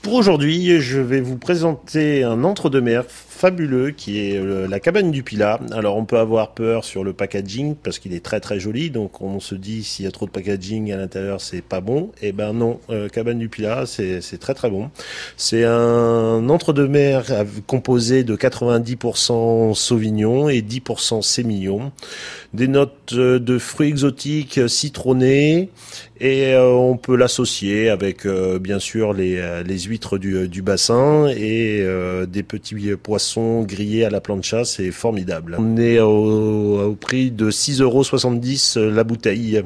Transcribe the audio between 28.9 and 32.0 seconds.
les, les huîtres du, du bassin et